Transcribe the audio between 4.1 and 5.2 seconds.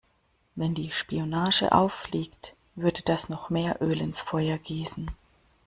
Feuer gießen.